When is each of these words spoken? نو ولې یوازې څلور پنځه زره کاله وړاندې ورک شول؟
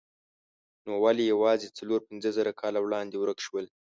نو 0.85 0.91
ولې 1.03 1.23
یوازې 1.33 1.67
څلور 1.77 1.99
پنځه 2.09 2.29
زره 2.37 2.51
کاله 2.61 2.79
وړاندې 2.81 3.15
ورک 3.17 3.39
شول؟ 3.45 3.65